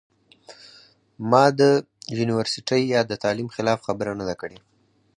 [1.29, 1.61] ما د
[2.17, 4.59] يونيورسټۍ يا د تعليم خلاف خبره نۀ ده کړې